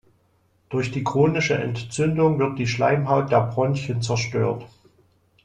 Durch 0.69 0.91
die 0.91 1.03
chronische 1.03 1.53
Entzündung 1.59 2.39
wird 2.39 2.57
die 2.57 2.65
Schleimhaut 2.65 3.29
der 3.31 3.41
Bronchien 3.41 4.01
zerstört. 4.01 4.65